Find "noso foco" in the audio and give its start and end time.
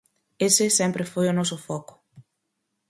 1.39-1.93